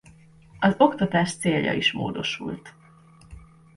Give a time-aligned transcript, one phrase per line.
[0.59, 2.73] Az oktatás célja is módosult.